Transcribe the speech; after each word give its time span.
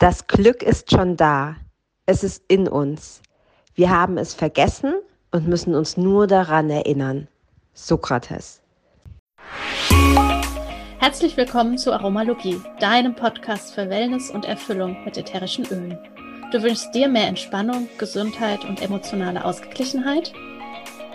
Das 0.00 0.28
Glück 0.28 0.62
ist 0.62 0.92
schon 0.92 1.16
da. 1.16 1.56
Es 2.06 2.22
ist 2.22 2.44
in 2.46 2.68
uns. 2.68 3.20
Wir 3.74 3.90
haben 3.90 4.16
es 4.16 4.32
vergessen 4.32 4.94
und 5.32 5.48
müssen 5.48 5.74
uns 5.74 5.96
nur 5.96 6.28
daran 6.28 6.70
erinnern. 6.70 7.26
Sokrates. 7.74 8.60
Herzlich 11.00 11.36
willkommen 11.36 11.78
zu 11.78 11.92
Aromalogie, 11.92 12.60
deinem 12.78 13.16
Podcast 13.16 13.74
für 13.74 13.90
Wellness 13.90 14.30
und 14.30 14.44
Erfüllung 14.44 15.04
mit 15.04 15.16
ätherischen 15.16 15.66
Ölen. 15.66 15.98
Du 16.52 16.62
wünschst 16.62 16.94
dir 16.94 17.08
mehr 17.08 17.26
Entspannung, 17.26 17.88
Gesundheit 17.98 18.64
und 18.64 18.80
emotionale 18.80 19.44
Ausgeglichenheit? 19.44 20.32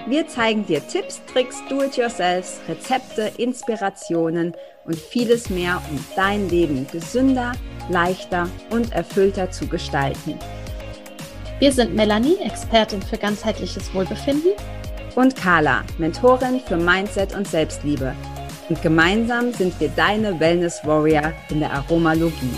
Wir 0.07 0.27
zeigen 0.27 0.65
dir 0.65 0.85
Tipps, 0.85 1.21
Tricks, 1.31 1.63
Do-it-yourselfs, 1.69 2.59
Rezepte, 2.67 3.31
Inspirationen 3.37 4.53
und 4.85 4.95
vieles 4.95 5.49
mehr, 5.49 5.81
um 5.89 6.03
dein 6.15 6.49
Leben 6.49 6.87
gesünder, 6.91 7.53
leichter 7.89 8.49
und 8.69 8.91
erfüllter 8.91 9.51
zu 9.51 9.67
gestalten. 9.67 10.37
Wir 11.59 11.71
sind 11.71 11.95
Melanie, 11.95 12.37
Expertin 12.43 13.01
für 13.01 13.17
ganzheitliches 13.17 13.93
Wohlbefinden. 13.93 14.51
Und 15.15 15.35
Carla, 15.35 15.83
Mentorin 15.99 16.59
für 16.59 16.75
Mindset 16.75 17.35
und 17.35 17.47
Selbstliebe. 17.47 18.15
Und 18.67 18.81
gemeinsam 18.81 19.53
sind 19.53 19.79
wir 19.79 19.89
deine 19.89 20.39
Wellness 20.39 20.81
Warrior 20.83 21.31
in 21.49 21.59
der 21.59 21.71
Aromalogie. 21.71 22.53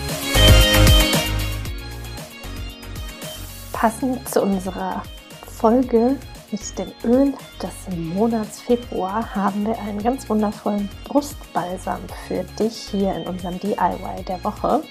Passend 3.74 4.28
zu 4.30 4.42
unserer 4.42 5.04
Folge 5.46 6.16
mit 6.52 6.80
dem 6.80 6.92
Öl 7.04 7.34
des 7.62 7.96
Monats 7.96 8.62
Februar 8.62 9.36
haben 9.36 9.66
wir 9.66 9.78
einen 9.80 10.02
ganz 10.02 10.30
wundervollen 10.30 10.90
Brustbalsam 11.06 12.00
für 12.28 12.44
dich 12.60 12.76
hier 12.92 13.16
in 13.16 13.28
unserem 13.28 13.60
DIY 13.60 14.24
der 14.28 14.44
Woche. 14.44 14.84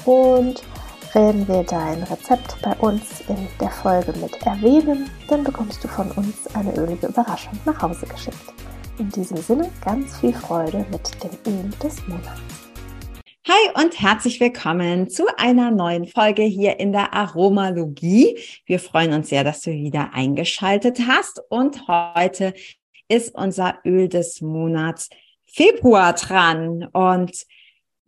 und 0.07 0.63
wenn 1.12 1.49
wir 1.49 1.65
dein 1.65 2.05
Rezept 2.05 2.57
bei 2.62 2.73
uns 2.77 3.23
in 3.27 3.49
der 3.61 3.71
Folge 3.71 4.12
mit 4.19 4.41
erwähnen, 4.47 5.11
dann 5.29 5.43
bekommst 5.43 5.83
du 5.83 5.89
von 5.89 6.09
uns 6.12 6.47
eine 6.55 6.73
ölige 6.77 7.09
Überraschung 7.09 7.59
nach 7.65 7.83
Hause 7.83 8.07
geschickt. 8.07 8.55
In 8.99 9.11
diesem 9.11 9.39
Sinne 9.39 9.69
ganz 9.85 10.19
viel 10.19 10.33
Freude 10.33 10.87
mit 10.93 11.11
dem 11.25 11.53
Öl 11.53 11.69
des 11.83 12.07
Monats. 12.07 12.69
Hi 13.49 13.83
und 13.83 13.99
herzlich 13.99 14.39
willkommen 14.39 15.09
zu 15.09 15.25
einer 15.39 15.71
neuen 15.71 16.06
Folge 16.06 16.43
hier 16.43 16.78
in 16.78 16.93
der 16.93 17.15
Aromalogie. 17.15 18.39
Wir 18.67 18.78
freuen 18.78 19.15
uns 19.15 19.31
sehr, 19.31 19.45
dass 19.45 19.62
du 19.62 19.71
wieder 19.71 20.12
eingeschaltet 20.12 21.01
hast 21.09 21.41
und 21.49 21.89
heute 21.89 22.53
ist 23.09 23.34
unser 23.34 23.79
Öl 23.87 24.11
des 24.11 24.43
Monats 24.43 25.09
Februar 25.47 26.12
dran 26.12 26.87
und 26.93 27.47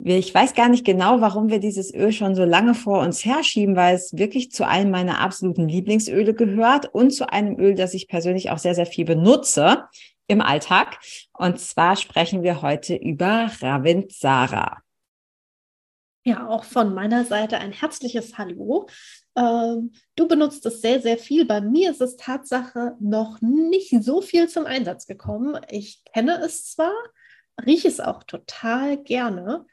ich 0.05 0.35
weiß 0.35 0.53
gar 0.55 0.69
nicht 0.69 0.85
genau, 0.85 1.23
warum 1.23 1.49
wir 1.49 1.61
dieses 1.61 1.95
Öl 1.95 2.13
schon 2.13 2.35
so 2.35 2.45
lange 2.45 2.75
vor 2.75 3.01
uns 3.01 3.25
herschieben, 3.25 3.75
weil 3.75 3.95
es 3.95 4.15
wirklich 4.15 4.51
zu 4.51 4.69
einem 4.69 4.91
meiner 4.91 5.21
absoluten 5.21 5.67
Lieblingsöle 5.67 6.35
gehört 6.35 6.95
und 6.95 7.11
zu 7.11 7.33
einem 7.33 7.59
Öl, 7.59 7.75
das 7.75 7.95
ich 7.95 8.07
persönlich 8.07 8.51
auch 8.51 8.59
sehr, 8.59 8.75
sehr 8.75 8.87
viel 8.87 9.07
benutze 9.07 9.85
im 10.27 10.43
Alltag. 10.43 10.99
Und 11.33 11.59
zwar 11.59 11.97
sprechen 11.97 12.43
wir 12.43 12.61
heute 12.61 12.95
über 12.97 13.51
Ravensara. 13.63 14.83
Ja, 16.25 16.47
auch 16.47 16.63
von 16.63 16.95
meiner 16.95 17.25
Seite 17.25 17.59
ein 17.59 17.73
herzliches 17.73 18.39
Hallo. 18.39 18.87
Ähm, 19.35 19.93
du 20.15 20.29
benutzt 20.29 20.65
es 20.67 20.81
sehr, 20.81 21.01
sehr 21.01 21.19
viel. 21.19 21.45
Bei 21.47 21.61
mir 21.61 21.91
ist 21.91 22.01
es 22.01 22.17
Tatsache 22.17 22.97
noch 23.01 23.41
nicht 23.41 23.93
so 24.05 24.21
viel 24.21 24.49
zum 24.49 24.67
Einsatz 24.67 25.07
gekommen. 25.07 25.61
Ich 25.69 26.05
kenne 26.05 26.41
es 26.45 26.71
zwar, 26.71 26.93
rieche 27.67 27.89
es 27.89 27.99
auch 27.99 28.23
total 28.23 28.99
gerne. 28.99 29.67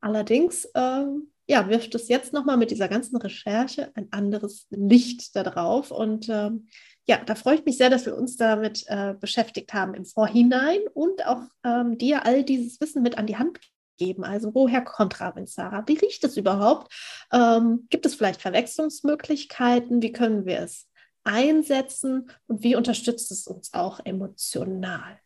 Allerdings 0.00 0.66
ähm, 0.74 1.32
ja, 1.46 1.68
wirft 1.68 1.94
es 1.94 2.08
jetzt 2.08 2.32
nochmal 2.32 2.56
mit 2.56 2.70
dieser 2.70 2.88
ganzen 2.88 3.16
Recherche 3.16 3.90
ein 3.94 4.10
anderes 4.10 4.68
Licht 4.70 5.36
darauf. 5.36 5.90
Und 5.90 6.30
ähm, 6.30 6.68
ja, 7.06 7.22
da 7.22 7.34
freue 7.34 7.56
ich 7.56 7.64
mich 7.66 7.76
sehr, 7.76 7.90
dass 7.90 8.06
wir 8.06 8.16
uns 8.16 8.38
damit 8.38 8.84
äh, 8.86 9.12
beschäftigt 9.20 9.74
haben 9.74 9.92
im 9.92 10.06
Vorhinein 10.06 10.80
und 10.94 11.26
auch 11.26 11.42
ähm, 11.62 11.98
dir 11.98 12.24
all 12.24 12.42
dieses 12.42 12.80
Wissen 12.80 13.02
mit 13.02 13.18
an 13.18 13.26
die 13.26 13.36
Hand 13.36 13.60
geben. 14.00 14.24
Also 14.24 14.54
woher 14.54 14.80
kommt 14.80 15.20
Ravensara? 15.20 15.84
Wie 15.86 15.98
riecht 15.98 16.24
es 16.24 16.36
überhaupt? 16.36 16.92
Ähm, 17.32 17.86
gibt 17.90 18.06
es 18.06 18.14
vielleicht 18.14 18.40
Verwechslungsmöglichkeiten? 18.40 20.02
Wie 20.02 20.12
können 20.12 20.46
wir 20.46 20.60
es 20.60 20.88
einsetzen? 21.22 22.30
Und 22.48 22.64
wie 22.64 22.74
unterstützt 22.74 23.30
es 23.30 23.46
uns 23.46 23.74
auch 23.74 24.00
emotional? 24.04 25.18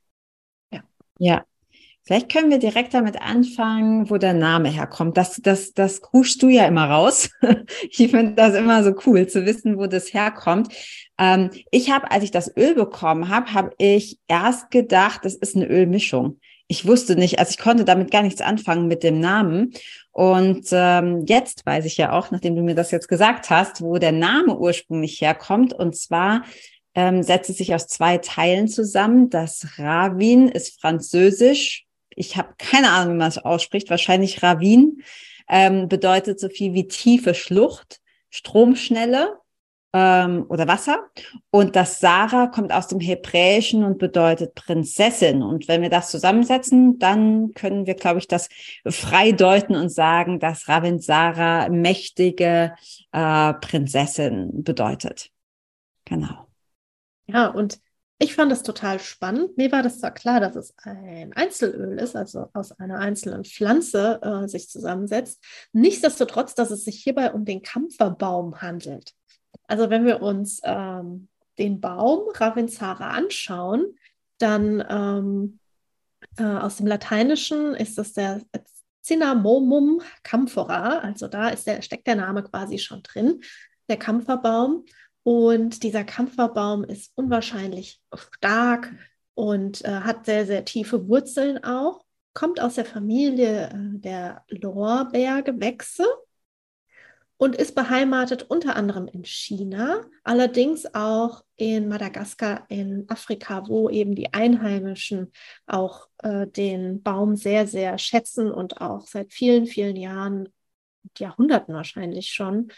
Ja. 0.72 0.82
Ja. 1.18 1.44
Vielleicht 2.06 2.30
können 2.30 2.50
wir 2.50 2.58
direkt 2.58 2.92
damit 2.92 3.22
anfangen, 3.22 4.10
wo 4.10 4.18
der 4.18 4.34
Name 4.34 4.68
herkommt. 4.68 5.16
Das, 5.16 5.36
das, 5.36 5.72
das 5.72 6.02
kruschst 6.02 6.42
du 6.42 6.48
ja 6.48 6.66
immer 6.66 6.90
raus. 6.90 7.30
ich 7.90 8.10
finde 8.10 8.34
das 8.34 8.54
immer 8.54 8.84
so 8.84 8.92
cool 9.06 9.26
zu 9.26 9.46
wissen, 9.46 9.78
wo 9.78 9.86
das 9.86 10.12
herkommt. 10.12 10.74
Ähm, 11.16 11.48
ich 11.70 11.90
habe, 11.90 12.10
als 12.10 12.24
ich 12.24 12.30
das 12.30 12.54
Öl 12.58 12.74
bekommen 12.74 13.30
habe, 13.30 13.54
habe 13.54 13.70
ich 13.78 14.18
erst 14.28 14.70
gedacht, 14.70 15.24
das 15.24 15.34
ist 15.34 15.56
eine 15.56 15.66
Ölmischung 15.66 16.40
ich 16.66 16.86
wusste 16.86 17.16
nicht, 17.16 17.38
also 17.38 17.50
ich 17.50 17.58
konnte 17.58 17.84
damit 17.84 18.10
gar 18.10 18.22
nichts 18.22 18.40
anfangen 18.40 18.88
mit 18.88 19.02
dem 19.02 19.20
Namen. 19.20 19.72
Und 20.12 20.68
ähm, 20.72 21.24
jetzt 21.26 21.66
weiß 21.66 21.84
ich 21.84 21.96
ja 21.96 22.12
auch, 22.12 22.30
nachdem 22.30 22.56
du 22.56 22.62
mir 22.62 22.74
das 22.74 22.90
jetzt 22.90 23.08
gesagt 23.08 23.50
hast, 23.50 23.82
wo 23.82 23.98
der 23.98 24.12
Name 24.12 24.56
ursprünglich 24.56 25.20
herkommt. 25.20 25.74
Und 25.74 25.96
zwar 25.96 26.44
ähm, 26.94 27.22
setzt 27.22 27.50
es 27.50 27.58
sich 27.58 27.74
aus 27.74 27.86
zwei 27.86 28.18
Teilen 28.18 28.68
zusammen. 28.68 29.28
Das 29.28 29.78
Ravin 29.78 30.48
ist 30.48 30.80
französisch. 30.80 31.84
Ich 32.10 32.36
habe 32.36 32.54
keine 32.58 32.90
Ahnung, 32.90 33.14
wie 33.14 33.18
man 33.18 33.28
es 33.28 33.38
ausspricht. 33.38 33.90
Wahrscheinlich 33.90 34.42
Ravin 34.42 35.02
ähm, 35.48 35.88
bedeutet 35.88 36.40
so 36.40 36.48
viel 36.48 36.72
wie 36.72 36.88
tiefe 36.88 37.34
Schlucht, 37.34 38.00
Stromschnelle 38.30 39.38
ähm, 39.94 40.44
oder 40.48 40.66
Wasser. 40.66 41.08
Und 41.50 41.76
das 41.76 42.00
Sarah 42.00 42.48
kommt 42.48 42.72
aus 42.72 42.88
dem 42.88 42.98
Hebräischen 42.98 43.84
und 43.84 43.98
bedeutet 43.98 44.54
Prinzessin. 44.56 45.42
Und 45.42 45.68
wenn 45.68 45.82
wir 45.82 45.88
das 45.88 46.10
zusammensetzen, 46.10 46.98
dann 46.98 47.52
können 47.54 47.86
wir, 47.86 47.94
glaube 47.94 48.18
ich, 48.18 48.26
das 48.26 48.48
frei 48.84 49.30
deuten 49.32 49.76
und 49.76 49.88
sagen, 49.88 50.40
dass 50.40 50.68
Ravin 50.68 50.98
Sarah 50.98 51.68
mächtige 51.68 52.74
äh, 53.12 53.54
Prinzessin 53.54 54.64
bedeutet. 54.64 55.30
Genau. 56.04 56.48
Ja, 57.26 57.46
und 57.46 57.78
ich 58.18 58.34
fand 58.34 58.50
es 58.52 58.62
total 58.62 59.00
spannend. 59.00 59.56
Mir 59.56 59.70
war 59.70 59.82
das 59.82 60.00
zwar 60.00 60.12
klar, 60.12 60.40
dass 60.40 60.56
es 60.56 60.74
ein 60.78 61.32
Einzelöl 61.34 61.98
ist, 61.98 62.16
also 62.16 62.48
aus 62.52 62.72
einer 62.72 62.98
einzelnen 62.98 63.44
Pflanze 63.44 64.20
äh, 64.22 64.48
sich 64.48 64.68
zusammensetzt. 64.68 65.42
Nichtsdestotrotz, 65.72 66.54
dass 66.54 66.70
es 66.70 66.84
sich 66.84 67.02
hierbei 67.02 67.32
um 67.32 67.44
den 67.44 67.62
Kampferbaum 67.62 68.60
handelt. 68.60 69.14
Also 69.66 69.90
wenn 69.90 70.04
wir 70.04 70.22
uns 70.22 70.60
ähm, 70.64 71.28
den 71.58 71.80
Baum 71.80 72.28
Ravensara 72.34 73.10
anschauen, 73.10 73.96
dann 74.38 74.84
ähm, 74.88 75.58
äh, 76.36 76.44
aus 76.44 76.76
dem 76.76 76.86
Lateinischen 76.86 77.74
ist 77.74 77.98
das 77.98 78.12
der 78.12 78.40
Cinnamomum 79.04 80.00
camphora, 80.22 80.98
also 81.00 81.28
da 81.28 81.50
ist 81.50 81.66
der, 81.66 81.82
steckt 81.82 82.06
der 82.06 82.16
Name 82.16 82.42
quasi 82.42 82.78
schon 82.78 83.02
drin, 83.02 83.42
der 83.88 83.98
Kampferbaum. 83.98 84.84
Und 85.22 85.82
dieser 85.82 86.04
Kampferbaum 86.04 86.84
ist 86.84 87.12
unwahrscheinlich 87.14 88.00
stark 88.14 88.92
und 89.34 89.84
äh, 89.84 90.00
hat 90.00 90.26
sehr, 90.26 90.46
sehr 90.46 90.64
tiefe 90.64 91.08
Wurzeln 91.08 91.62
auch, 91.64 92.04
kommt 92.34 92.60
aus 92.60 92.74
der 92.74 92.84
Familie 92.84 93.68
äh, 93.68 93.98
der 93.98 94.44
Lorbeergewächse 94.48 96.04
und 97.36 97.56
ist 97.56 97.74
beheimatet 97.74 98.44
unter 98.44 98.76
anderem 98.76 99.08
in 99.08 99.24
China, 99.24 100.02
allerdings 100.22 100.94
auch 100.94 101.42
in 101.56 101.88
Madagaskar 101.88 102.66
in 102.68 103.06
Afrika, 103.08 103.68
wo 103.68 103.88
eben 103.90 104.14
die 104.14 104.32
Einheimischen 104.32 105.32
auch 105.66 106.08
äh, 106.22 106.46
den 106.46 107.02
Baum 107.02 107.36
sehr, 107.36 107.66
sehr 107.66 107.98
schätzen 107.98 108.50
und 108.50 108.80
auch 108.80 109.06
seit 109.06 109.32
vielen, 109.32 109.66
vielen 109.66 109.96
Jahren, 109.96 110.48
Jahrhunderten 111.18 111.74
wahrscheinlich 111.74 112.28
schon, 112.32 112.70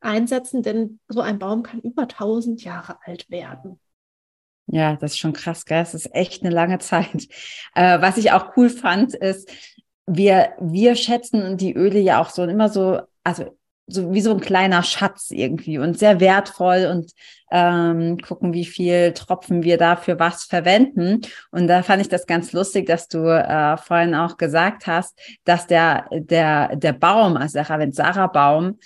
einsetzen, 0.00 0.62
denn 0.62 1.00
so 1.08 1.20
ein 1.20 1.38
Baum 1.38 1.62
kann 1.62 1.80
über 1.80 2.02
1000 2.02 2.64
Jahre 2.64 2.98
alt 3.04 3.30
werden. 3.30 3.78
Ja, 4.66 4.96
das 4.96 5.12
ist 5.12 5.18
schon 5.18 5.32
krass, 5.32 5.64
gell? 5.64 5.80
Das 5.80 5.94
ist 5.94 6.14
echt 6.14 6.42
eine 6.42 6.54
lange 6.54 6.78
Zeit. 6.78 7.28
Äh, 7.74 8.00
was 8.00 8.16
ich 8.18 8.32
auch 8.32 8.56
cool 8.56 8.68
fand, 8.68 9.14
ist, 9.14 9.50
wir, 10.06 10.52
wir 10.60 10.94
schätzen 10.94 11.56
die 11.56 11.74
Öle 11.74 12.00
ja 12.00 12.20
auch 12.20 12.30
so 12.30 12.44
immer 12.44 12.68
so, 12.68 13.00
also 13.24 13.56
so 13.92 14.12
wie 14.12 14.20
so 14.20 14.32
ein 14.32 14.40
kleiner 14.40 14.82
Schatz 14.82 15.30
irgendwie 15.30 15.78
und 15.78 15.98
sehr 15.98 16.20
wertvoll 16.20 16.88
und 16.90 17.12
ähm, 17.50 18.18
gucken, 18.18 18.54
wie 18.54 18.64
viel 18.64 19.12
Tropfen 19.12 19.62
wir 19.62 19.76
da 19.76 19.96
für 19.96 20.18
was 20.18 20.44
verwenden. 20.44 21.20
Und 21.50 21.66
da 21.68 21.82
fand 21.82 22.00
ich 22.00 22.08
das 22.08 22.26
ganz 22.26 22.52
lustig, 22.52 22.86
dass 22.86 23.08
du 23.08 23.26
äh, 23.26 23.76
vorhin 23.76 24.14
auch 24.14 24.38
gesagt 24.38 24.86
hast, 24.86 25.20
dass 25.44 25.66
der, 25.66 26.06
der, 26.12 26.76
der 26.76 26.94
Baum, 26.94 27.36
also 27.36 27.54
der 27.54 27.68
Ravensara-Baum, 27.68 28.78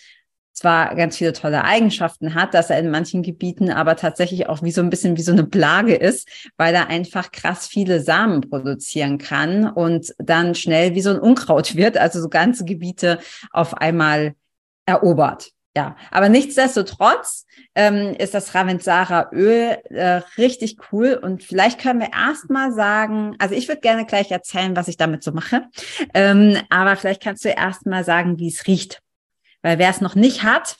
zwar 0.56 0.94
ganz 0.94 1.18
viele 1.18 1.34
tolle 1.34 1.64
Eigenschaften 1.64 2.34
hat, 2.34 2.54
dass 2.54 2.70
er 2.70 2.78
in 2.78 2.90
manchen 2.90 3.22
Gebieten 3.22 3.70
aber 3.70 3.94
tatsächlich 3.94 4.48
auch 4.48 4.62
wie 4.62 4.70
so 4.70 4.80
ein 4.80 4.88
bisschen 4.88 5.18
wie 5.18 5.22
so 5.22 5.32
eine 5.32 5.44
Plage 5.44 5.94
ist, 5.94 6.28
weil 6.56 6.74
er 6.74 6.88
einfach 6.88 7.30
krass 7.30 7.66
viele 7.66 8.00
Samen 8.00 8.40
produzieren 8.40 9.18
kann 9.18 9.68
und 9.68 10.14
dann 10.18 10.54
schnell 10.54 10.94
wie 10.94 11.02
so 11.02 11.10
ein 11.10 11.20
Unkraut 11.20 11.76
wird, 11.76 11.98
also 11.98 12.20
so 12.20 12.30
ganze 12.30 12.64
Gebiete 12.64 13.18
auf 13.52 13.74
einmal 13.74 14.34
erobert. 14.86 15.50
Ja, 15.76 15.94
aber 16.10 16.30
nichtsdestotrotz 16.30 17.44
ähm, 17.74 18.14
ist 18.18 18.32
das 18.32 18.54
Ravensara 18.54 19.28
Öl 19.30 19.76
äh, 19.90 20.22
richtig 20.38 20.78
cool 20.90 21.20
und 21.22 21.44
vielleicht 21.44 21.78
können 21.78 22.00
wir 22.00 22.12
erstmal 22.14 22.72
sagen, 22.72 23.36
also 23.38 23.54
ich 23.54 23.68
würde 23.68 23.82
gerne 23.82 24.06
gleich 24.06 24.30
erzählen, 24.30 24.74
was 24.74 24.88
ich 24.88 24.96
damit 24.96 25.22
so 25.22 25.32
mache, 25.32 25.66
ähm, 26.14 26.56
aber 26.70 26.96
vielleicht 26.96 27.22
kannst 27.22 27.44
du 27.44 27.50
erstmal 27.50 28.04
sagen, 28.04 28.38
wie 28.38 28.48
es 28.48 28.66
riecht, 28.66 29.02
weil 29.60 29.78
wer 29.78 29.90
es 29.90 30.00
noch 30.00 30.14
nicht 30.14 30.44
hat, 30.44 30.78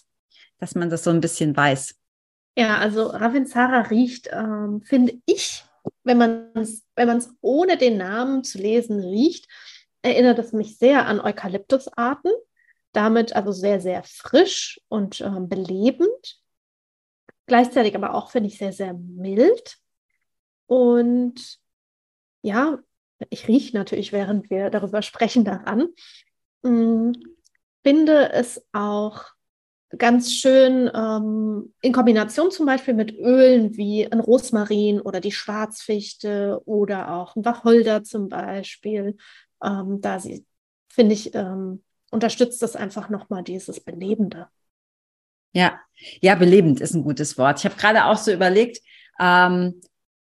dass 0.61 0.75
man 0.75 0.89
das 0.89 1.05
so 1.05 1.11
ein 1.11 1.21
bisschen 1.21 1.55
weiß. 1.55 1.95
Ja, 2.57 2.79
also 2.79 3.09
Ravensara 3.09 3.81
riecht, 3.83 4.31
ähm, 4.33 4.81
finde 4.83 5.13
ich, 5.27 5.63
wenn 6.05 6.17
man 6.17 6.53
es 6.55 6.85
wenn 6.95 7.09
man 7.09 7.19
es 7.19 7.35
ohne 7.43 7.77
den 7.77 7.99
Namen 7.99 8.45
zu 8.45 8.57
lesen 8.57 9.01
riecht, 9.01 9.47
erinnert 10.01 10.39
es 10.39 10.55
mich 10.55 10.79
sehr 10.79 11.05
an 11.05 11.21
Eukalyptusarten 11.21 12.33
damit 12.97 13.37
also 13.37 13.53
sehr, 13.53 13.81
sehr 13.81 14.03
frisch 14.05 14.81
und 14.89 15.21
äh, 15.21 15.41
belebend. 15.41 16.41
Gleichzeitig 17.47 17.95
aber 17.95 18.15
auch, 18.15 18.31
finde 18.31 18.49
ich, 18.49 18.59
sehr, 18.59 18.73
sehr 18.73 18.95
mild. 18.95 19.77
Und 20.67 21.59
ja, 22.43 22.79
ich 23.31 23.49
rieche 23.49 23.77
natürlich, 23.77 24.13
während 24.13 24.51
wir 24.51 24.71
darüber 24.71 25.03
sprechen, 25.03 25.45
daran. 25.45 25.89
Hm, 26.65 27.13
finde 27.83 28.33
es 28.33 28.65
auch 28.73 29.25
ganz 29.97 30.33
schön 30.33 30.91
ähm, 30.93 31.73
in 31.81 31.93
Kombination 31.93 32.51
zum 32.51 32.67
Beispiel 32.67 32.95
mit 32.95 33.13
Ölen 33.13 33.77
wie 33.77 34.11
ein 34.11 34.21
Rosmarin 34.21 35.01
oder 35.01 35.21
die 35.21 35.33
Schwarzfichte 35.33 36.61
oder 36.65 37.13
auch 37.13 37.37
ein 37.37 37.45
Wacholder 37.45 38.03
zum 38.03 38.29
Beispiel. 38.29 39.17
Ähm, 39.63 40.01
da 40.01 40.19
sie, 40.19 40.45
finde 40.89 41.15
ich, 41.15 41.35
ähm, 41.35 41.85
unterstützt 42.17 42.63
das 42.63 42.77
einfach 42.77 43.11
nochmal 43.11 43.45
dieses 43.45 43.79
Belebende. 43.79 44.49
Ja, 45.53 45.79
ja, 46.21 46.35
belebend 46.35 46.81
ist 46.81 46.95
ein 46.95 47.03
gutes 47.03 47.39
Wort. 47.39 47.59
Ich 47.59 47.65
habe 47.67 47.77
gerade 47.77 48.07
auch 48.07 48.17
so 48.17 48.33
überlegt, 48.33 48.81
ähm, 49.21 49.81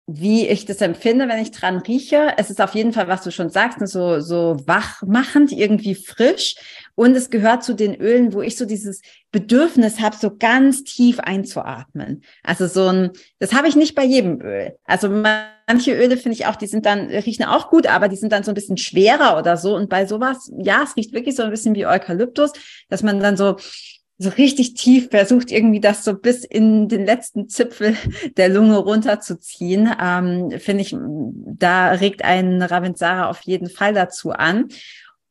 wie 0.07 0.47
ich 0.47 0.65
das 0.65 0.81
empfinde, 0.81 1.27
wenn 1.27 1.41
ich 1.41 1.51
dran 1.51 1.77
rieche. 1.77 2.33
Es 2.37 2.49
ist 2.49 2.61
auf 2.61 2.73
jeden 2.75 2.93
Fall, 2.93 3.07
was 3.07 3.23
du 3.23 3.31
schon 3.31 3.49
sagst, 3.49 3.79
ne, 3.79 3.87
so, 3.87 4.19
so 4.19 4.57
wachmachend, 4.65 5.51
irgendwie 5.51 5.95
frisch. 5.95 6.55
Und 6.95 7.15
es 7.15 7.29
gehört 7.29 7.63
zu 7.63 7.73
den 7.73 7.95
Ölen, 7.95 8.33
wo 8.33 8.41
ich 8.41 8.55
so 8.55 8.65
dieses 8.65 9.01
Bedürfnis 9.31 9.99
habe, 9.99 10.15
so 10.15 10.35
ganz 10.37 10.83
tief 10.83 11.19
einzuatmen. 11.19 12.23
Also 12.43 12.67
so 12.67 12.87
ein, 12.87 13.11
das 13.39 13.53
habe 13.53 13.67
ich 13.67 13.75
nicht 13.75 13.95
bei 13.95 14.03
jedem 14.03 14.41
Öl. 14.41 14.75
Also 14.85 15.09
manche 15.09 15.93
Öle 15.93 16.17
finde 16.17 16.35
ich 16.35 16.45
auch, 16.45 16.55
die 16.55 16.67
sind 16.67 16.85
dann, 16.85 17.07
riechen 17.07 17.45
auch 17.45 17.69
gut, 17.69 17.87
aber 17.87 18.09
die 18.09 18.15
sind 18.15 18.31
dann 18.31 18.43
so 18.43 18.51
ein 18.51 18.55
bisschen 18.55 18.77
schwerer 18.77 19.37
oder 19.39 19.57
so. 19.57 19.75
Und 19.75 19.89
bei 19.89 20.05
sowas, 20.05 20.51
ja, 20.57 20.83
es 20.83 20.95
riecht 20.95 21.13
wirklich 21.13 21.35
so 21.35 21.43
ein 21.43 21.49
bisschen 21.49 21.75
wie 21.75 21.87
Eukalyptus, 21.87 22.51
dass 22.89 23.01
man 23.01 23.19
dann 23.19 23.37
so 23.37 23.57
so 24.19 24.29
richtig 24.29 24.75
tief 24.75 25.09
versucht, 25.09 25.51
irgendwie 25.51 25.79
das 25.79 26.03
so 26.03 26.13
bis 26.13 26.43
in 26.45 26.87
den 26.87 27.05
letzten 27.05 27.49
Zipfel 27.49 27.95
der 28.37 28.49
Lunge 28.49 28.77
runterzuziehen, 28.77 29.89
ähm, 30.01 30.51
finde 30.59 30.81
ich, 30.81 30.95
da 30.95 31.89
regt 31.91 32.23
ein 32.23 32.61
Ravensara 32.61 33.29
auf 33.29 33.41
jeden 33.41 33.69
Fall 33.69 33.93
dazu 33.93 34.31
an. 34.31 34.69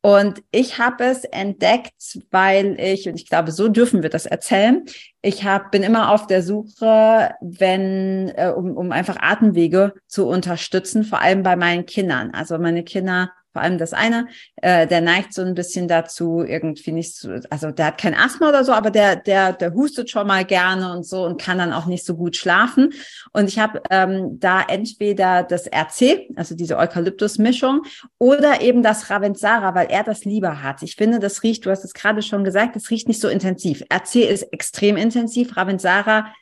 Und 0.04 0.42
ich 0.50 0.78
habe 0.78 1.04
es 1.04 1.25
entdeckt, 1.25 2.18
weil 2.32 2.78
ich, 2.80 3.09
und 3.09 3.14
ich 3.14 3.28
glaube, 3.28 3.52
so 3.52 3.68
dürfen 3.68 4.02
wir 4.02 4.11
das 4.11 4.26
erzählen, 4.26 4.85
ich 5.23 5.44
hab, 5.44 5.71
bin 5.71 5.85
immer 5.85 6.11
auf 6.11 6.26
der 6.26 6.42
Suche, 6.42 7.30
wenn, 7.40 8.32
äh, 8.35 8.52
um, 8.54 8.76
um 8.76 8.90
einfach 8.90 9.16
Atemwege 9.21 9.94
zu 10.09 10.26
unterstützen, 10.26 11.04
vor 11.04 11.21
allem 11.21 11.44
bei 11.44 11.54
meinen 11.54 11.87
Kindern. 11.87 12.32
Also 12.32 12.59
meine 12.59 12.82
Kinder 12.82 13.30
vor 13.52 13.62
allem 13.62 13.78
das 13.78 13.92
eine, 13.92 14.28
äh, 14.56 14.87
der 14.87 15.00
neigt 15.00 15.35
so 15.35 15.42
ein 15.42 15.54
bisschen 15.54 15.88
dazu, 15.88 16.42
irgendwie 16.42 16.92
nicht 16.92 17.16
so, 17.16 17.30
also 17.50 17.71
der 17.71 17.87
hat 17.87 17.99
kein 17.99 18.14
Asthma 18.14 18.49
oder 18.49 18.64
so, 18.64 18.73
aber 18.73 18.90
der, 18.90 19.16
der, 19.16 19.52
der 19.52 19.75
hustet 19.75 20.11
schon 20.11 20.26
mal 20.26 20.44
gerne 20.44 20.92
und 20.92 21.04
so 21.04 21.25
und 21.25 21.40
kann 21.40 21.59
dann 21.59 21.73
auch 21.73 21.87
nicht 21.87 22.04
so 22.04 22.16
gut 22.16 22.37
schlafen. 22.37 22.94
Und 23.32 23.49
ich 23.49 23.59
habe 23.59 23.82
ähm, 23.90 24.38
da 24.40 24.62
entweder 24.62 25.42
das 25.42 25.66
RC, 25.66 26.30
also 26.37 26.54
diese 26.54 26.78
Eukalyptus-Mischung, 26.78 27.82
oder 28.18 28.62
eben 28.62 28.82
das 28.82 29.11
Ravensara, 29.11 29.75
weil 29.75 29.88
er 29.90 30.02
das 30.02 30.25
lieber 30.25 30.62
hat. 30.62 30.82
Ich 30.82 30.97
finde, 30.97 31.18
das 31.18 31.42
riecht, 31.42 31.66
du 31.66 31.71
hast 31.71 31.85
es 31.85 31.92
gerade 31.94 32.23
schon 32.23 32.44
gesagt, 32.44 32.76
das 32.76 32.90
riecht 32.90 33.09
nicht 33.09 33.21
so 33.21 33.28
intensiv. 33.28 33.82
RC 33.92 34.16
ist 34.16 34.44
extrem 34.52 34.97
intensiv, 34.97 35.56
Ravensara 35.56 36.32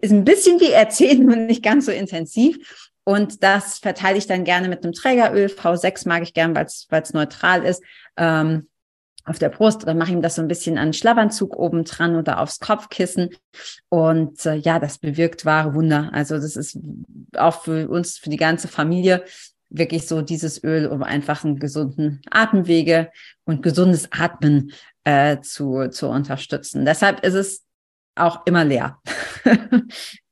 ist 0.00 0.12
ein 0.12 0.24
bisschen 0.24 0.60
wie 0.60 0.72
RC, 0.72 1.18
nur 1.18 1.36
nicht 1.36 1.62
ganz 1.62 1.86
so 1.86 1.92
intensiv. 1.92 2.90
Und 3.04 3.42
das 3.42 3.78
verteile 3.78 4.18
ich 4.18 4.26
dann 4.26 4.44
gerne 4.44 4.68
mit 4.68 4.82
einem 4.82 4.92
Trägeröl. 4.92 5.46
V6 5.46 6.08
mag 6.08 6.22
ich 6.22 6.32
gern, 6.32 6.54
weil 6.54 6.66
es 6.66 7.12
neutral 7.12 7.62
ist. 7.64 7.82
Ähm, 8.16 8.68
auf 9.26 9.38
der 9.38 9.48
Brust 9.48 9.82
oder 9.82 9.94
mache 9.94 10.12
ihm 10.12 10.20
das 10.20 10.34
so 10.34 10.42
ein 10.42 10.48
bisschen 10.48 10.76
an 10.76 10.92
Schlafanzug 10.92 11.56
oben 11.56 11.84
dran 11.84 12.16
oder 12.16 12.40
aufs 12.40 12.60
Kopfkissen. 12.60 13.30
Und 13.88 14.44
äh, 14.44 14.56
ja, 14.56 14.78
das 14.78 14.98
bewirkt 14.98 15.44
wahre 15.44 15.74
Wunder. 15.74 16.10
Also 16.12 16.34
das 16.34 16.56
ist 16.56 16.78
auch 17.36 17.62
für 17.62 17.88
uns, 17.88 18.18
für 18.18 18.30
die 18.30 18.36
ganze 18.36 18.68
Familie 18.68 19.24
wirklich 19.70 20.06
so 20.06 20.22
dieses 20.22 20.62
Öl, 20.62 20.86
um 20.86 21.02
einfach 21.02 21.44
einen 21.44 21.58
gesunden 21.58 22.20
Atemwege 22.30 23.10
und 23.44 23.62
gesundes 23.62 24.12
Atmen 24.12 24.72
äh, 25.04 25.40
zu, 25.40 25.88
zu 25.88 26.08
unterstützen. 26.08 26.84
Deshalb 26.84 27.24
ist 27.24 27.34
es 27.34 27.64
auch 28.14 28.46
immer 28.46 28.64
leer. 28.64 29.00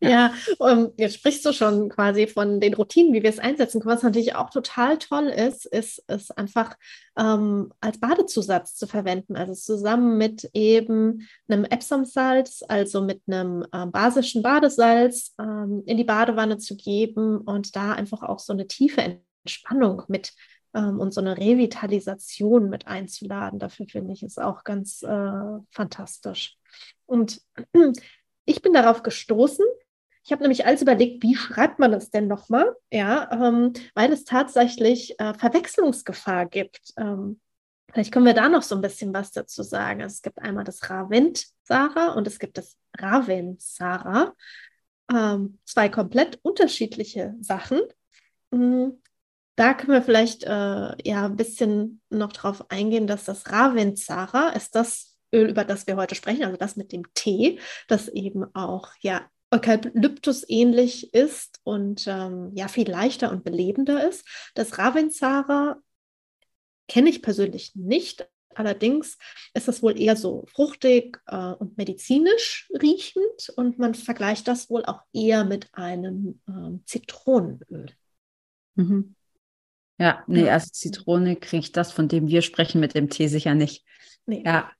Ja, 0.00 0.34
um, 0.58 0.92
jetzt 0.96 1.16
sprichst 1.16 1.44
du 1.46 1.52
schon 1.52 1.88
quasi 1.88 2.26
von 2.26 2.60
den 2.60 2.74
Routinen, 2.74 3.12
wie 3.12 3.22
wir 3.22 3.30
es 3.30 3.38
einsetzen 3.38 3.80
können. 3.80 3.94
Was 3.94 4.02
natürlich 4.02 4.34
auch 4.34 4.50
total 4.50 4.98
toll 4.98 5.26
ist, 5.26 5.66
ist 5.66 6.02
es 6.06 6.30
einfach 6.30 6.76
ähm, 7.18 7.72
als 7.80 7.98
Badezusatz 7.98 8.76
zu 8.76 8.86
verwenden. 8.86 9.36
Also 9.36 9.54
zusammen 9.54 10.18
mit 10.18 10.50
eben 10.52 11.26
einem 11.48 11.64
Epsom-Salz, 11.64 12.64
also 12.68 13.02
mit 13.02 13.22
einem 13.26 13.64
ähm, 13.72 13.92
basischen 13.92 14.42
Badesalz 14.42 15.34
ähm, 15.38 15.82
in 15.86 15.96
die 15.96 16.04
Badewanne 16.04 16.58
zu 16.58 16.76
geben 16.76 17.38
und 17.38 17.76
da 17.76 17.92
einfach 17.92 18.22
auch 18.22 18.38
so 18.38 18.52
eine 18.52 18.66
tiefe 18.66 19.18
Entspannung 19.44 20.02
mit 20.08 20.32
ähm, 20.74 21.00
und 21.00 21.14
so 21.14 21.20
eine 21.20 21.38
Revitalisation 21.38 22.68
mit 22.68 22.86
einzuladen. 22.86 23.58
Dafür 23.58 23.86
finde 23.86 24.12
ich 24.12 24.22
es 24.22 24.38
auch 24.38 24.64
ganz 24.64 25.02
äh, 25.02 25.58
fantastisch. 25.70 26.56
Und 27.06 27.40
ich 28.44 28.62
bin 28.62 28.72
darauf 28.72 29.02
gestoßen. 29.02 29.64
Ich 30.24 30.32
habe 30.32 30.42
nämlich 30.42 30.64
alles 30.64 30.80
überlegt, 30.80 31.22
wie 31.22 31.34
schreibt 31.34 31.78
man 31.78 31.92
das 31.92 32.10
denn 32.10 32.26
nochmal? 32.26 32.74
Ja, 32.90 33.30
ähm, 33.30 33.74
weil 33.94 34.10
es 34.12 34.24
tatsächlich 34.24 35.18
äh, 35.20 35.34
Verwechslungsgefahr 35.34 36.46
gibt. 36.46 36.94
Ähm, 36.96 37.40
vielleicht 37.92 38.10
können 38.10 38.24
wir 38.24 38.32
da 38.34 38.48
noch 38.48 38.62
so 38.62 38.74
ein 38.74 38.80
bisschen 38.80 39.12
was 39.12 39.32
dazu 39.32 39.62
sagen. 39.62 40.00
Es 40.00 40.22
gibt 40.22 40.38
einmal 40.38 40.64
das 40.64 40.88
Ravent 40.88 41.46
Sarah 41.64 42.12
und 42.14 42.26
es 42.26 42.38
gibt 42.38 42.56
das 42.56 42.76
Raven 42.96 43.56
Sarah. 43.58 44.34
Ähm, 45.12 45.58
zwei 45.66 45.90
komplett 45.90 46.38
unterschiedliche 46.42 47.34
Sachen. 47.40 47.82
Mhm. 48.50 49.02
Da 49.56 49.74
können 49.74 49.92
wir 49.92 50.02
vielleicht 50.02 50.44
äh, 50.44 50.48
ja 50.48 51.26
ein 51.26 51.36
bisschen 51.36 52.00
noch 52.08 52.32
drauf 52.32 52.70
eingehen, 52.70 53.06
dass 53.06 53.24
das 53.24 53.52
Ravensara 53.52 54.48
ist 54.50 54.74
das 54.74 55.13
Öl, 55.34 55.50
über 55.50 55.64
das 55.64 55.86
wir 55.86 55.96
heute 55.96 56.14
sprechen, 56.14 56.44
also 56.44 56.56
das 56.56 56.76
mit 56.76 56.92
dem 56.92 57.02
Tee, 57.14 57.58
das 57.88 58.08
eben 58.08 58.44
auch 58.54 58.88
ja 59.00 59.28
Eukalyptus 59.50 60.44
ähnlich 60.48 61.14
ist 61.14 61.60
und 61.62 62.06
ähm, 62.06 62.50
ja 62.54 62.68
viel 62.68 62.90
leichter 62.90 63.30
und 63.30 63.44
belebender 63.44 64.08
ist. 64.08 64.26
Das 64.54 64.78
Ravensara 64.78 65.76
kenne 66.88 67.10
ich 67.10 67.22
persönlich 67.22 67.74
nicht. 67.74 68.28
Allerdings 68.56 69.18
ist 69.52 69.68
das 69.68 69.82
wohl 69.82 70.00
eher 70.00 70.16
so 70.16 70.44
fruchtig 70.52 71.20
äh, 71.26 71.36
und 71.36 71.76
medizinisch 71.76 72.70
riechend 72.80 73.52
und 73.56 73.78
man 73.78 73.94
vergleicht 73.94 74.48
das 74.48 74.70
wohl 74.70 74.84
auch 74.84 75.02
eher 75.12 75.44
mit 75.44 75.68
einem 75.72 76.40
ähm, 76.48 76.82
Zitronenöl. 76.86 77.90
Mhm. 78.76 79.14
Ja, 79.98 80.24
nee, 80.26 80.48
als 80.48 80.72
Zitrone 80.72 81.36
kriege 81.36 81.60
ich 81.60 81.72
das, 81.72 81.92
von 81.92 82.08
dem 82.08 82.26
wir 82.28 82.42
sprechen, 82.42 82.80
mit 82.80 82.94
dem 82.94 83.10
Tee 83.10 83.28
sicher 83.28 83.54
nicht. 83.54 83.84
Nee. 84.26 84.42
Ja. 84.44 84.70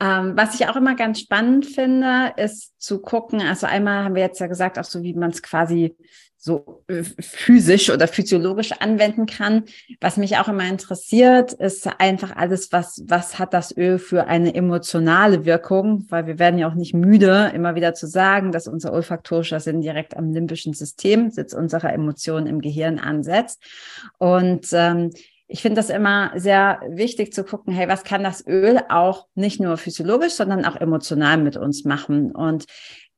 Ähm, 0.00 0.32
was 0.36 0.54
ich 0.54 0.66
auch 0.66 0.76
immer 0.76 0.96
ganz 0.96 1.20
spannend 1.20 1.66
finde, 1.66 2.32
ist 2.36 2.72
zu 2.78 3.00
gucken, 3.00 3.40
also 3.40 3.66
einmal 3.66 4.04
haben 4.04 4.14
wir 4.14 4.22
jetzt 4.22 4.40
ja 4.40 4.46
gesagt, 4.46 4.78
auch 4.78 4.84
so 4.84 5.02
wie 5.02 5.14
man 5.14 5.30
es 5.30 5.42
quasi 5.42 5.96
so 6.44 6.84
äh, 6.88 7.02
physisch 7.02 7.88
oder 7.88 8.06
physiologisch 8.06 8.72
anwenden 8.72 9.24
kann. 9.24 9.64
Was 10.02 10.18
mich 10.18 10.36
auch 10.36 10.46
immer 10.46 10.68
interessiert, 10.68 11.54
ist 11.54 11.88
einfach 11.98 12.36
alles, 12.36 12.70
was, 12.70 13.02
was 13.06 13.38
hat 13.38 13.54
das 13.54 13.74
Öl 13.74 13.98
für 13.98 14.26
eine 14.26 14.54
emotionale 14.54 15.46
Wirkung? 15.46 16.04
Weil 16.10 16.26
wir 16.26 16.38
werden 16.38 16.58
ja 16.58 16.68
auch 16.68 16.74
nicht 16.74 16.92
müde, 16.92 17.50
immer 17.54 17.76
wieder 17.76 17.94
zu 17.94 18.06
sagen, 18.06 18.52
dass 18.52 18.68
unser 18.68 18.92
olfaktorischer 18.92 19.58
Sinn 19.58 19.80
direkt 19.80 20.18
am 20.18 20.32
limbischen 20.32 20.74
System, 20.74 21.30
Sitz 21.30 21.54
unserer 21.54 21.94
Emotionen 21.94 22.46
im 22.46 22.60
Gehirn 22.60 22.98
ansetzt. 22.98 23.62
Und 24.18 24.66
ähm, 24.72 25.12
ich 25.46 25.60
finde 25.60 25.76
das 25.76 25.90
immer 25.90 26.32
sehr 26.36 26.80
wichtig 26.88 27.32
zu 27.32 27.44
gucken, 27.44 27.72
hey, 27.72 27.86
was 27.88 28.04
kann 28.04 28.22
das 28.24 28.46
Öl 28.46 28.80
auch 28.88 29.26
nicht 29.34 29.60
nur 29.60 29.76
physiologisch, 29.76 30.32
sondern 30.32 30.64
auch 30.64 30.76
emotional 30.76 31.36
mit 31.36 31.56
uns 31.56 31.84
machen? 31.84 32.32
Und 32.32 32.64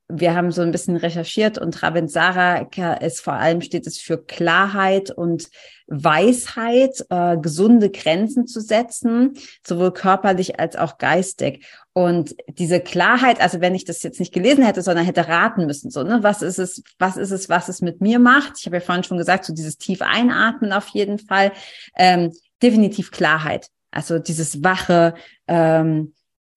wir 0.08 0.34
haben 0.34 0.52
so 0.52 0.62
ein 0.62 0.70
bisschen 0.70 0.96
recherchiert 0.96 1.58
und 1.58 1.82
Ravensara 1.82 2.68
ist 3.00 3.20
vor 3.20 3.34
allem 3.34 3.60
steht 3.60 3.86
es 3.86 3.98
für 3.98 4.18
Klarheit 4.18 5.10
und 5.10 5.48
Weisheit, 5.88 7.04
äh, 7.10 7.36
gesunde 7.38 7.90
Grenzen 7.90 8.46
zu 8.46 8.60
setzen, 8.60 9.34
sowohl 9.66 9.92
körperlich 9.92 10.60
als 10.60 10.76
auch 10.76 10.98
geistig. 10.98 11.66
Und 11.92 12.36
diese 12.48 12.80
Klarheit, 12.80 13.40
also 13.40 13.60
wenn 13.60 13.74
ich 13.74 13.84
das 13.84 14.02
jetzt 14.02 14.20
nicht 14.20 14.32
gelesen 14.32 14.64
hätte, 14.64 14.82
sondern 14.82 15.04
hätte 15.04 15.28
raten 15.28 15.66
müssen, 15.66 15.90
so, 15.90 16.02
ne, 16.02 16.18
was 16.22 16.42
ist 16.42 16.58
es, 16.58 16.82
was 16.98 17.16
ist 17.16 17.30
es, 17.30 17.48
was 17.48 17.68
es 17.68 17.82
mit 17.82 18.00
mir 18.00 18.18
macht? 18.18 18.54
Ich 18.58 18.66
habe 18.66 18.76
ja 18.76 18.80
vorhin 18.80 19.04
schon 19.04 19.18
gesagt, 19.18 19.44
so 19.44 19.54
dieses 19.54 19.78
tief 19.78 20.02
einatmen 20.02 20.72
auf 20.72 20.88
jeden 20.88 21.18
Fall, 21.18 21.52
ähm, 21.96 22.32
definitiv 22.62 23.10
Klarheit. 23.10 23.68
Also 23.90 24.18
dieses 24.18 24.62
wache, 24.62 25.14
ähm, 25.46 26.12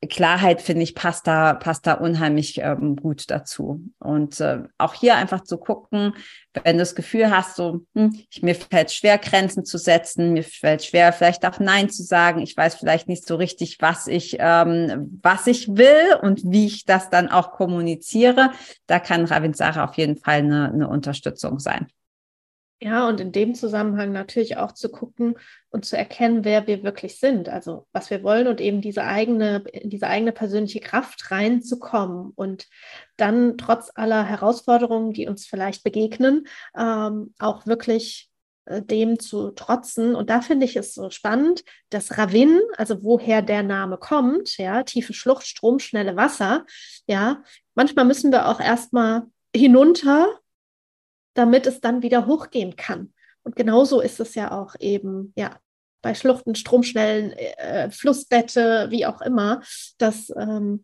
Klarheit, 0.08 0.62
finde 0.62 0.84
ich, 0.84 0.96
passt 0.96 1.28
da, 1.28 1.54
passt 1.54 1.86
da 1.86 1.96
unheimlich 1.96 2.60
ähm, 2.60 2.96
gut 2.96 3.30
dazu. 3.30 3.82
Und 4.00 4.40
äh, 4.40 4.64
auch 4.78 4.94
hier 4.94 5.16
einfach 5.16 5.42
zu 5.42 5.58
gucken, 5.58 6.14
wenn 6.64 6.78
du 6.78 6.84
das 6.84 6.96
Gefühl 6.96 7.32
hast, 7.32 7.58
so, 7.58 7.82
hm, 7.96 8.18
ich, 8.30 8.42
mir 8.42 8.56
fällt 8.56 8.92
schwer, 8.92 9.18
Grenzen 9.18 9.66
zu 9.66 9.78
setzen, 9.78 10.32
mir 10.32 10.44
fällt 10.44 10.86
schwer, 10.86 11.12
vielleicht 11.12 11.46
auch 11.46 11.60
Nein 11.60 11.90
zu 11.90 12.04
sagen. 12.04 12.42
Ich 12.42 12.56
weiß 12.56 12.76
vielleicht 12.76 13.10
nicht 13.10 13.28
so 13.28 13.36
richtig, 13.36 13.78
was 13.82 14.08
ich, 14.08 14.38
ähm, 14.40 15.20
was 15.22 15.48
ich 15.48 15.68
will 15.68 16.16
und 16.22 16.44
wie 16.46 16.68
ich 16.68 16.86
das 16.86 17.10
dann 17.10 17.28
auch 17.28 17.52
kommuniziere. 17.52 18.52
Da 18.88 19.00
kann 19.00 19.26
Ravinsara 19.26 19.84
auf 19.84 19.96
jeden 19.96 20.16
Fall 20.16 20.40
eine, 20.40 20.72
eine 20.72 20.88
Unterstützung 20.88 21.60
sein. 21.60 21.88
Ja, 22.82 23.10
und 23.10 23.20
in 23.20 23.34
dem 23.34 23.56
Zusammenhang 23.56 24.14
natürlich 24.14 24.56
auch 24.56 24.72
zu 24.72 24.88
gucken 24.90 25.36
und 25.70 25.84
zu 25.84 25.98
erkennen, 25.98 26.46
wer 26.46 26.66
wir 26.66 26.82
wirklich 26.82 27.20
sind, 27.20 27.50
also 27.50 27.88
was 27.92 28.10
wir 28.10 28.24
wollen 28.24 28.48
und 28.48 28.62
eben 28.62 28.80
diese 28.80 29.04
eigene, 29.04 29.66
diese 29.84 30.08
eigene 30.08 30.32
persönliche 30.32 30.80
Kraft 30.80 31.30
reinzukommen 31.30 32.32
und 32.36 32.68
dann 33.18 33.58
trotz 33.58 33.92
aller 33.96 34.24
Herausforderungen, 34.24 35.12
die 35.12 35.28
uns 35.28 35.46
vielleicht 35.46 35.84
begegnen, 35.84 36.48
ähm, 36.74 37.34
auch 37.38 37.68
wirklich 37.68 38.30
äh, 38.64 38.82
dem 38.82 39.20
zu 39.20 39.52
trotzen. 39.52 40.16
Und 40.16 40.30
da 40.30 40.40
finde 40.40 40.66
ich 40.66 40.78
es 40.78 40.94
so 40.94 41.10
spannend, 41.10 41.66
dass 41.90 42.18
Ravin, 42.18 42.62
also 42.78 43.04
woher 43.04 43.42
der 43.42 43.64
Name 43.64 43.98
kommt, 43.98 44.58
ja, 44.58 44.84
tiefe 44.84 45.14
Schlucht, 45.14 45.46
Strom, 45.46 45.80
schnelle 45.80 46.16
Wasser, 46.16 46.66
ja, 47.08 47.44
manchmal 47.76 48.06
müssen 48.06 48.32
wir 48.32 48.48
auch 48.48 48.62
erstmal 48.62 49.24
hinunter 49.54 50.40
damit 51.40 51.66
es 51.68 51.80
dann 51.80 52.02
wieder 52.02 52.28
hochgehen 52.28 52.76
kann. 52.76 53.14
Und 53.44 53.56
genauso 53.56 54.02
ist 54.02 54.20
es 54.20 54.36
ja 54.36 54.52
auch 54.52 54.76
eben, 54.80 55.32
ja, 55.38 55.58
bei 56.02 56.14
Schluchten, 56.14 56.56
Stromschnellen, 56.56 57.32
äh, 57.32 57.90
Flussbette, 57.92 58.88
wie 58.90 59.06
auch 59.06 59.22
immer, 59.22 59.62
dass 59.98 60.30
ähm, 60.38 60.84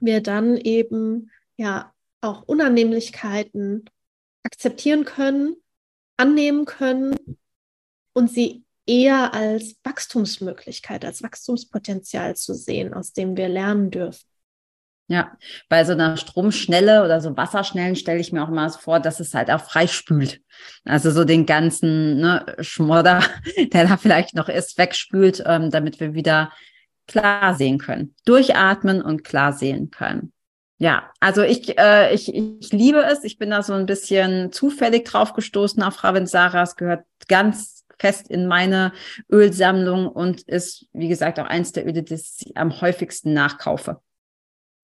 wir 0.00 0.20
dann 0.20 0.56
eben 0.56 1.30
ja 1.56 1.92
auch 2.20 2.42
Unannehmlichkeiten 2.42 3.84
akzeptieren 4.42 5.04
können, 5.04 5.56
annehmen 6.16 6.64
können 6.64 7.16
und 8.14 8.30
sie 8.30 8.64
eher 8.86 9.32
als 9.32 9.76
Wachstumsmöglichkeit, 9.84 11.04
als 11.04 11.22
Wachstumspotenzial 11.22 12.34
zu 12.36 12.54
sehen, 12.54 12.94
aus 12.94 13.12
dem 13.12 13.36
wir 13.36 13.48
lernen 13.48 13.90
dürfen. 13.90 14.26
Ja, 15.06 15.36
bei 15.68 15.84
so 15.84 15.92
einer 15.92 16.16
Stromschnelle 16.16 17.04
oder 17.04 17.20
so 17.20 17.36
Wasserschnellen 17.36 17.94
stelle 17.94 18.20
ich 18.20 18.32
mir 18.32 18.42
auch 18.42 18.48
mal 18.48 18.70
so 18.70 18.78
vor, 18.78 19.00
dass 19.00 19.20
es 19.20 19.34
halt 19.34 19.50
auch 19.50 19.60
freispült. 19.60 20.40
Also 20.86 21.10
so 21.10 21.24
den 21.24 21.44
ganzen 21.44 22.20
ne, 22.20 22.46
Schmodder, 22.60 23.22
der 23.72 23.86
da 23.86 23.96
vielleicht 23.98 24.34
noch 24.34 24.48
ist, 24.48 24.78
wegspült, 24.78 25.42
ähm, 25.44 25.70
damit 25.70 26.00
wir 26.00 26.14
wieder 26.14 26.52
klar 27.06 27.54
sehen 27.54 27.76
können. 27.78 28.14
Durchatmen 28.24 29.02
und 29.02 29.24
klar 29.24 29.52
sehen 29.52 29.90
können. 29.90 30.32
Ja, 30.78 31.10
also 31.20 31.42
ich, 31.42 31.78
äh, 31.78 32.14
ich, 32.14 32.34
ich 32.34 32.72
liebe 32.72 33.04
es. 33.04 33.24
Ich 33.24 33.36
bin 33.36 33.50
da 33.50 33.62
so 33.62 33.74
ein 33.74 33.84
bisschen 33.84 34.52
zufällig 34.52 35.04
drauf 35.04 35.34
gestoßen 35.34 35.82
auf 35.82 36.02
Ravensara. 36.02 36.62
Es 36.62 36.76
gehört 36.76 37.04
ganz 37.28 37.84
fest 37.98 38.30
in 38.30 38.46
meine 38.46 38.92
Ölsammlung 39.30 40.08
und 40.08 40.42
ist, 40.42 40.86
wie 40.94 41.08
gesagt, 41.08 41.38
auch 41.38 41.46
eins 41.46 41.72
der 41.72 41.86
Öle, 41.86 42.02
das 42.02 42.38
ich 42.40 42.56
am 42.56 42.80
häufigsten 42.80 43.34
nachkaufe 43.34 44.00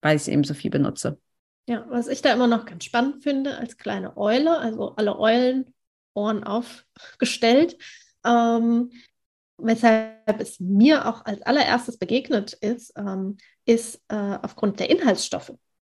weil 0.01 0.15
ich 0.15 0.23
es 0.23 0.27
eben 0.27 0.43
so 0.43 0.53
viel 0.53 0.71
benutze. 0.71 1.19
Ja, 1.67 1.85
was 1.89 2.07
ich 2.07 2.21
da 2.21 2.33
immer 2.33 2.47
noch 2.47 2.65
ganz 2.65 2.83
spannend 2.83 3.23
finde, 3.23 3.57
als 3.57 3.77
kleine 3.77 4.17
Eule, 4.17 4.57
also 4.57 4.95
alle 4.95 5.17
Eulen 5.19 5.73
Ohren 6.13 6.43
aufgestellt, 6.43 7.77
ähm, 8.25 8.91
weshalb 9.57 10.41
es 10.41 10.59
mir 10.59 11.07
auch 11.07 11.25
als 11.25 11.41
allererstes 11.43 11.97
begegnet 11.97 12.53
ist, 12.53 12.93
ähm, 12.97 13.37
ist 13.65 14.01
äh, 14.09 14.37
aufgrund 14.41 14.79
der 14.79 14.89
Inhaltsstoffe. 14.89 15.53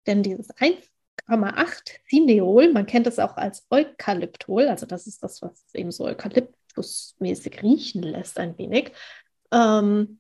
Denn 0.06 0.23
dieses 0.23 0.50
1,8 0.50 2.00
Cineol, 2.09 2.73
man 2.73 2.87
kennt 2.87 3.06
es 3.06 3.18
auch 3.18 3.37
als 3.37 3.66
Eukalyptol, 3.71 4.68
also 4.68 4.87
das 4.87 5.06
ist 5.06 5.23
das, 5.23 5.42
was 5.42 5.64
eben 5.75 5.92
so 5.92 6.04
eukalyptusmäßig 6.04 7.62
riechen 7.62 8.02
lässt 8.02 8.38
ein 8.38 8.59
wenig, 8.59 8.92
ähm, 9.52 10.18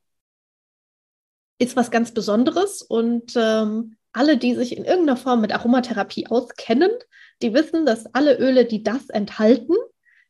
ist 1.62 1.76
was 1.76 1.90
ganz 1.90 2.12
Besonderes 2.12 2.82
und 2.82 3.32
ähm, 3.36 3.96
alle, 4.12 4.36
die 4.36 4.54
sich 4.54 4.76
in 4.76 4.84
irgendeiner 4.84 5.16
Form 5.16 5.40
mit 5.40 5.52
Aromatherapie 5.52 6.26
auskennen, 6.26 6.90
die 7.40 7.54
wissen, 7.54 7.86
dass 7.86 8.06
alle 8.14 8.38
Öle, 8.38 8.66
die 8.66 8.82
das 8.82 9.08
enthalten, 9.08 9.74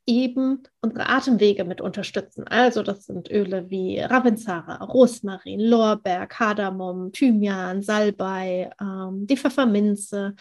eben 0.07 0.63
unsere 0.81 1.09
Atemwege 1.09 1.65
mit 1.65 1.81
unterstützen. 1.81 2.47
Also 2.47 2.83
das 2.83 3.07
sind 3.07 3.31
Öle 3.31 3.71
wie 3.71 4.01
Ravensara, 4.01 4.85
Rosmarin, 4.85 5.61
Lorbeer, 5.61 6.27
Kardamom, 6.27 7.13
Thymian, 7.13 7.83
Salbei, 7.83 8.71
ähm, 8.81 9.27
die 9.27 9.37
Pfefferminze, 9.37 10.35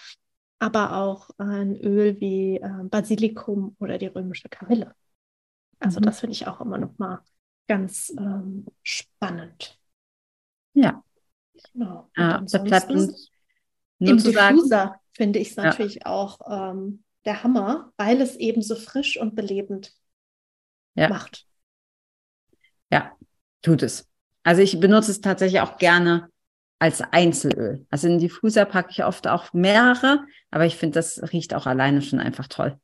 aber 0.59 0.97
auch 0.97 1.29
ein 1.37 1.75
Öl 1.77 2.19
wie 2.19 2.57
äh, 2.57 2.83
Basilikum 2.83 3.75
oder 3.79 3.97
die 3.97 4.07
römische 4.07 4.49
Kamille. 4.49 4.93
Also 5.79 5.99
mhm. 5.99 6.05
das 6.05 6.19
finde 6.19 6.33
ich 6.33 6.47
auch 6.47 6.61
immer 6.61 6.77
noch 6.77 6.97
mal 6.97 7.21
ganz 7.67 8.11
ähm, 8.17 8.65
spannend. 8.83 9.80
Ja. 10.73 11.03
Genau. 11.73 12.09
Ja, 12.15 12.43
da 12.49 12.57
bleibt 12.59 12.91
uns 12.91 13.31
nur 14.01 14.11
Im 14.11 14.17
Diffuser 14.17 14.99
finde 15.13 15.37
ich 15.37 15.51
es 15.51 15.55
natürlich 15.57 15.95
ja. 15.95 16.05
auch 16.07 16.39
ähm, 16.49 17.03
der 17.25 17.43
Hammer, 17.43 17.93
weil 17.97 18.19
es 18.19 18.35
eben 18.35 18.63
so 18.63 18.75
frisch 18.75 19.19
und 19.19 19.35
belebend 19.35 19.93
ja. 20.95 21.07
macht. 21.07 21.45
Ja, 22.91 23.11
tut 23.61 23.83
es. 23.83 24.09
Also 24.41 24.63
ich 24.63 24.79
benutze 24.79 25.11
es 25.11 25.21
tatsächlich 25.21 25.61
auch 25.61 25.77
gerne 25.77 26.29
als 26.79 27.01
Einzelöl. 27.01 27.85
Also 27.91 28.07
in 28.07 28.17
Diffuser 28.17 28.65
packe 28.65 28.89
ich 28.89 29.03
oft 29.03 29.27
auch 29.27 29.53
mehrere, 29.53 30.25
aber 30.49 30.65
ich 30.65 30.77
finde, 30.77 30.95
das 30.95 31.21
riecht 31.31 31.53
auch 31.53 31.67
alleine 31.67 32.01
schon 32.01 32.19
einfach 32.19 32.47
toll. 32.47 32.79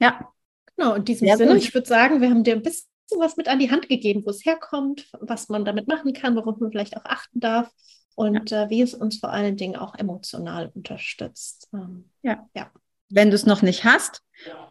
Ja. 0.00 0.32
Genau, 0.74 0.94
in 0.94 1.04
diesem 1.04 1.28
Sehr 1.28 1.36
Sinne, 1.36 1.52
gut. 1.52 1.62
ich 1.62 1.72
würde 1.72 1.86
sagen, 1.86 2.20
wir 2.20 2.28
haben 2.28 2.42
dir 2.42 2.54
ein 2.54 2.62
bisschen 2.62 2.88
was 3.18 3.36
mit 3.36 3.48
an 3.48 3.58
die 3.58 3.70
Hand 3.70 3.88
gegeben, 3.88 4.22
wo 4.24 4.30
es 4.30 4.44
herkommt, 4.44 5.08
was 5.20 5.48
man 5.48 5.64
damit 5.64 5.88
machen 5.88 6.12
kann, 6.12 6.36
worauf 6.36 6.58
man 6.58 6.70
vielleicht 6.70 6.96
auch 6.96 7.04
achten 7.04 7.40
darf 7.40 7.70
und 8.14 8.50
ja. 8.50 8.64
äh, 8.64 8.70
wie 8.70 8.82
es 8.82 8.94
uns 8.94 9.18
vor 9.18 9.30
allen 9.30 9.56
Dingen 9.56 9.76
auch 9.76 9.94
emotional 9.94 10.70
unterstützt. 10.74 11.68
Ähm, 11.72 12.10
ja. 12.22 12.48
ja. 12.54 12.70
Wenn 13.08 13.30
du 13.30 13.36
es 13.36 13.46
noch 13.46 13.62
nicht 13.62 13.84
hast, 13.84 14.22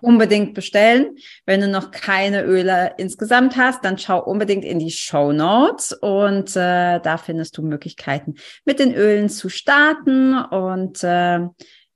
unbedingt 0.01 0.53
bestellen. 0.53 1.17
Wenn 1.45 1.61
du 1.61 1.67
noch 1.67 1.91
keine 1.91 2.43
Öle 2.43 2.93
insgesamt 2.97 3.57
hast, 3.57 3.83
dann 3.83 3.97
schau 3.97 4.23
unbedingt 4.23 4.65
in 4.65 4.79
die 4.79 4.91
Show 4.91 5.31
Notes 5.31 5.93
und 5.93 6.55
äh, 6.55 6.99
da 6.99 7.17
findest 7.17 7.57
du 7.57 7.63
Möglichkeiten, 7.63 8.35
mit 8.65 8.79
den 8.79 8.93
Ölen 8.93 9.29
zu 9.29 9.49
starten 9.49 10.37
und 10.37 11.03
äh, 11.03 11.39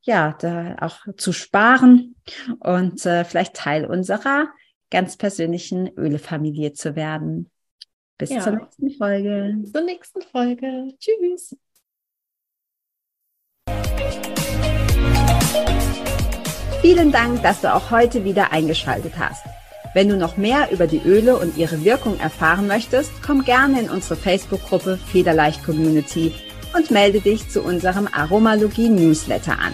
ja, 0.01 0.35
da 0.39 0.77
auch 0.79 0.99
zu 1.17 1.33
sparen 1.33 2.15
und 2.59 3.05
äh, 3.05 3.25
vielleicht 3.25 3.55
Teil 3.55 3.85
unserer 3.85 4.47
ganz 4.89 5.17
persönlichen 5.17 5.87
Ölefamilie 5.97 6.73
zu 6.73 6.95
werden. 6.95 7.49
Bis 8.17 8.31
ja. 8.31 8.41
zur 8.41 8.53
nächsten 8.53 8.89
Folge. 8.91 9.55
Bis 9.59 9.71
zur 9.71 9.81
nächsten 9.81 10.21
Folge. 10.21 10.93
Tschüss. 10.99 11.55
Vielen 16.81 17.11
Dank, 17.11 17.41
dass 17.43 17.61
du 17.61 17.73
auch 17.73 17.91
heute 17.91 18.23
wieder 18.23 18.51
eingeschaltet 18.51 19.13
hast. 19.17 19.45
Wenn 19.93 20.07
du 20.07 20.17
noch 20.17 20.37
mehr 20.37 20.71
über 20.71 20.87
die 20.87 21.01
Öle 21.03 21.37
und 21.37 21.57
ihre 21.57 21.83
Wirkung 21.83 22.19
erfahren 22.19 22.67
möchtest, 22.67 23.11
komm 23.25 23.43
gerne 23.43 23.81
in 23.81 23.89
unsere 23.89 24.15
Facebook-Gruppe 24.15 24.97
Federleicht 24.97 25.63
Community 25.63 26.33
und 26.75 26.91
melde 26.91 27.21
dich 27.21 27.49
zu 27.49 27.63
unserem 27.63 28.07
Aromalogie 28.11 28.89
Newsletter 28.89 29.57
an. 29.59 29.73